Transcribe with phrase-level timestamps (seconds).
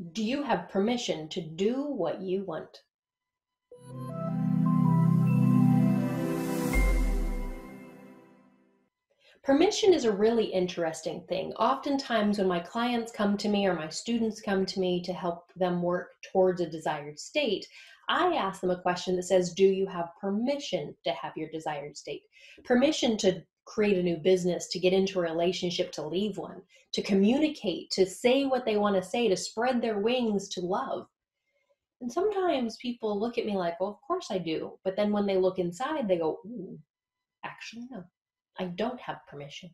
[0.00, 2.80] Do you have permission to do what you want?
[9.44, 11.52] Permission is a really interesting thing.
[11.52, 15.52] Oftentimes, when my clients come to me or my students come to me to help
[15.54, 17.66] them work towards a desired state,
[18.08, 21.98] I ask them a question that says, Do you have permission to have your desired
[21.98, 22.22] state?
[22.64, 26.60] Permission to create a new business, to get into a relationship, to leave one,
[26.92, 31.06] to communicate, to say what they want to say, to spread their wings, to love.
[32.00, 34.78] And sometimes people look at me like, Well, of course I do.
[34.84, 36.78] But then when they look inside, they go, Ooh,
[37.44, 38.02] actually, no.
[38.58, 39.70] I don't have permission.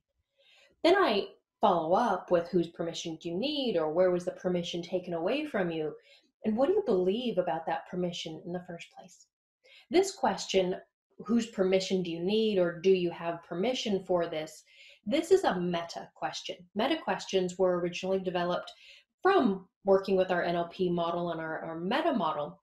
[0.85, 1.29] Then I
[1.61, 5.47] follow up with whose permission do you need or where was the permission taken away
[5.47, 5.95] from you?
[6.45, 9.27] And what do you believe about that permission in the first place?
[9.91, 10.77] This question,
[11.25, 14.63] whose permission do you need or do you have permission for this?
[15.07, 16.57] This is a meta question.
[16.75, 18.71] Meta questions were originally developed
[19.23, 22.61] from working with our NLP model and our, our meta model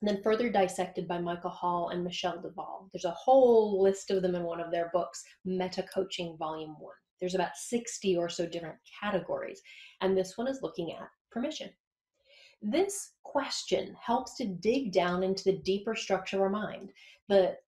[0.00, 2.90] and then further dissected by Michael Hall and Michelle Duval.
[2.92, 6.92] There's a whole list of them in one of their books, Meta Coaching Volume 1.
[7.20, 9.62] There's about 60 or so different categories,
[10.02, 11.70] and this one is looking at permission.
[12.66, 16.92] This question helps to dig down into the deeper structure of our mind.
[17.28, 17.58] The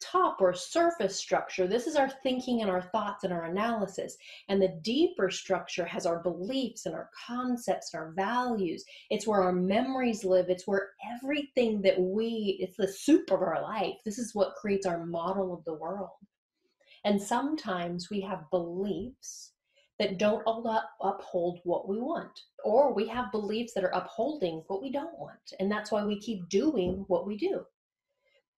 [0.00, 4.16] top or surface structure, this is our thinking and our thoughts and our analysis.
[4.48, 8.82] And the deeper structure has our beliefs and our concepts and our values.
[9.10, 10.48] It's where our memories live.
[10.48, 13.96] It's where everything that we, it's the soup of our life.
[14.06, 16.16] This is what creates our model of the world.
[17.04, 19.52] And sometimes we have beliefs
[19.98, 20.42] that don't
[21.00, 25.54] uphold what we want, or we have beliefs that are upholding what we don't want.
[25.58, 27.64] And that's why we keep doing what we do.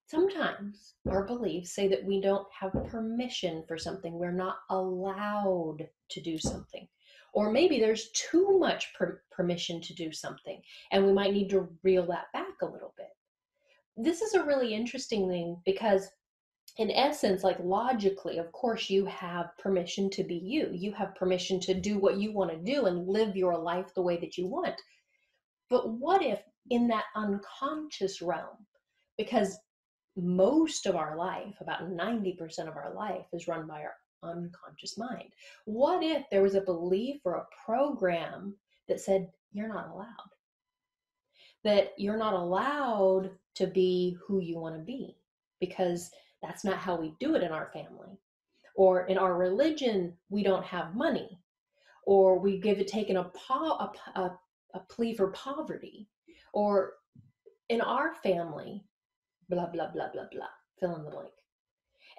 [0.06, 6.20] Sometimes our beliefs say that we don't have permission for something, we're not allowed to
[6.20, 6.88] do something.
[7.34, 11.68] Or maybe there's too much per- permission to do something, and we might need to
[11.82, 13.10] reel that back a little bit.
[13.96, 16.08] This is a really interesting thing because,
[16.76, 20.70] in essence, like logically, of course, you have permission to be you.
[20.72, 24.02] You have permission to do what you want to do and live your life the
[24.02, 24.80] way that you want.
[25.70, 26.40] But what if,
[26.70, 28.66] in that unconscious realm,
[29.16, 29.58] because
[30.16, 35.30] most of our life, about 90% of our life, is run by our unconscious mind.
[35.64, 38.54] What if there was a belief or a program
[38.88, 40.06] that said, you're not allowed?
[41.64, 45.16] That you're not allowed to be who you want to be
[45.60, 46.10] because
[46.42, 48.18] that's not how we do it in our family.
[48.74, 51.40] Or in our religion, we don't have money.
[52.06, 54.38] Or we give it taken a, a, a,
[54.74, 56.08] a plea for poverty.
[56.52, 56.92] Or
[57.68, 58.84] in our family,
[59.48, 60.46] blah, blah, blah, blah, blah,
[60.78, 61.32] fill in the blank.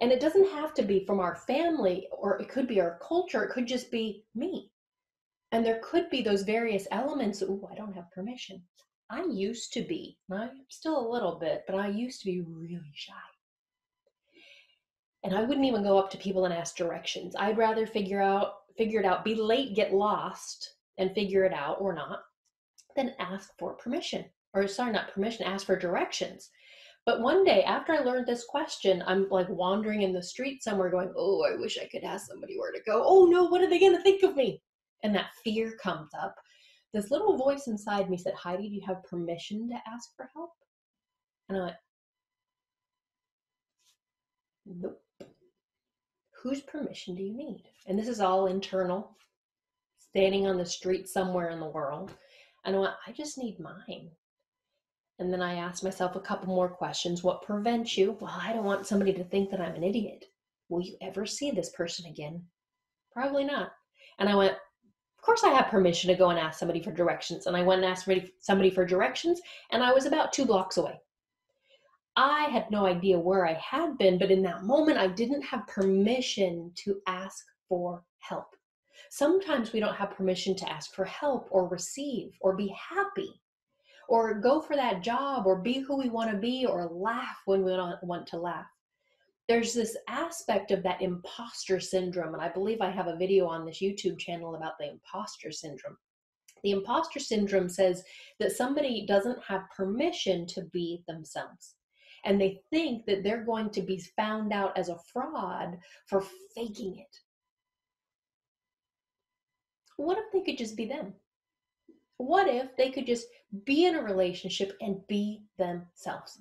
[0.00, 3.44] And it doesn't have to be from our family or it could be our culture,
[3.44, 4.70] it could just be me.
[5.52, 7.42] And there could be those various elements.
[7.42, 8.62] Oh, I don't have permission.
[9.10, 12.92] I used to be, I'm still a little bit, but I used to be really
[12.94, 13.12] shy.
[15.22, 17.36] And I wouldn't even go up to people and ask directions.
[17.38, 21.76] I'd rather figure out, figure it out, be late, get lost, and figure it out
[21.80, 22.20] or not,
[22.96, 24.24] than ask for permission.
[24.54, 26.50] Or sorry, not permission, ask for directions.
[27.06, 30.90] But one day after I learned this question, I'm like wandering in the street somewhere
[30.90, 33.02] going, Oh, I wish I could ask somebody where to go.
[33.04, 34.62] Oh no, what are they going to think of me?
[35.02, 36.34] And that fear comes up.
[36.92, 40.50] This little voice inside me said, Heidi, do you have permission to ask for help?
[41.48, 41.76] And I went,
[44.66, 45.02] Nope.
[46.42, 47.64] Whose permission do you need?
[47.86, 49.16] And this is all internal,
[49.98, 52.12] standing on the street somewhere in the world.
[52.64, 54.10] And I went, I just need mine.
[55.18, 57.22] And then I asked myself a couple more questions.
[57.22, 58.16] What prevents you?
[58.20, 60.24] Well, I don't want somebody to think that I'm an idiot.
[60.70, 62.42] Will you ever see this person again?
[63.12, 63.72] Probably not.
[64.18, 67.46] And I went, Of course, I have permission to go and ask somebody for directions.
[67.46, 68.08] And I went and asked
[68.40, 70.98] somebody for directions, and I was about two blocks away.
[72.16, 75.66] I had no idea where I had been, but in that moment, I didn't have
[75.66, 78.56] permission to ask for help.
[79.10, 83.40] Sometimes we don't have permission to ask for help or receive or be happy
[84.08, 87.64] or go for that job or be who we want to be or laugh when
[87.64, 88.66] we want to laugh.
[89.48, 93.64] There's this aspect of that imposter syndrome, and I believe I have a video on
[93.64, 95.96] this YouTube channel about the imposter syndrome.
[96.62, 98.04] The imposter syndrome says
[98.38, 101.76] that somebody doesn't have permission to be themselves.
[102.24, 106.24] And they think that they're going to be found out as a fraud for
[106.54, 107.16] faking it.
[109.96, 111.14] What if they could just be them?
[112.16, 113.26] What if they could just
[113.64, 116.38] be in a relationship and be themselves?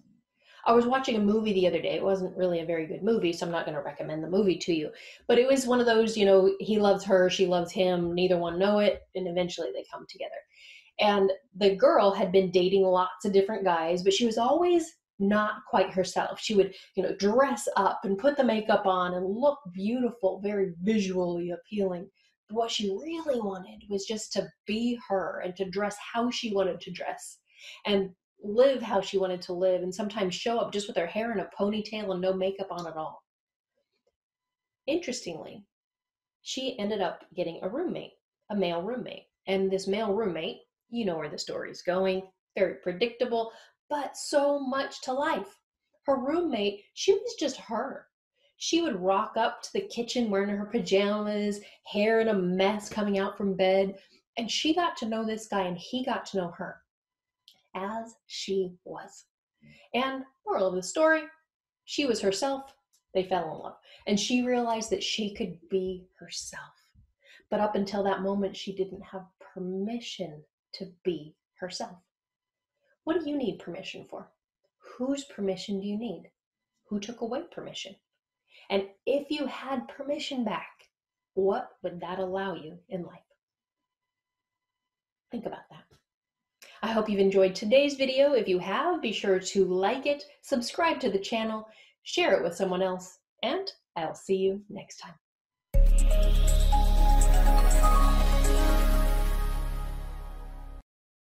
[0.66, 1.96] I was watching a movie the other day.
[1.96, 4.58] It wasn't really a very good movie, so I'm not going to recommend the movie
[4.58, 4.92] to you.
[5.28, 8.38] But it was one of those, you know, he loves her, she loves him, neither
[8.38, 10.32] one know it, and eventually they come together.
[11.00, 14.86] And the girl had been dating lots of different guys, but she was always
[15.20, 16.40] not quite herself.
[16.40, 20.74] She would, you know, dress up and put the makeup on and look beautiful, very
[20.82, 22.10] visually appealing.
[22.48, 26.54] But what she really wanted was just to be her and to dress how she
[26.54, 27.40] wanted to dress
[27.86, 28.10] and
[28.42, 31.40] live how she wanted to live and sometimes show up just with her hair in
[31.40, 33.22] a ponytail and no makeup on at all.
[34.88, 35.66] Interestingly,
[36.42, 38.14] she ended up getting a roommate,
[38.50, 39.26] a male roommate.
[39.48, 42.24] And this male roommate, you know where the story's going,
[42.58, 43.52] very predictable,
[43.90, 45.60] but so much to life.
[46.06, 48.08] Her roommate, she was just her.
[48.58, 53.18] She would rock up to the kitchen wearing her pajamas, hair in a mess coming
[53.18, 53.96] out from bed,
[54.38, 56.82] and she got to know this guy and he got to know her
[57.76, 59.26] as she was.
[59.94, 61.24] And moral of the story,
[61.86, 62.74] she was herself,
[63.14, 63.76] they fell in love.
[64.08, 66.64] And she realized that she could be herself.
[67.50, 70.44] But up until that moment, she didn't have permission
[70.76, 71.98] to be herself.
[73.10, 74.30] What do you need permission for?
[75.00, 76.30] Whose permission do you need?
[76.90, 77.96] Who took away permission?
[78.70, 80.70] And if you had permission back,
[81.34, 83.24] what would that allow you in life?
[85.32, 85.86] Think about that.
[86.84, 88.34] I hope you've enjoyed today's video.
[88.34, 91.68] If you have, be sure to like it, subscribe to the channel,
[92.04, 95.16] share it with someone else, and I'll see you next time.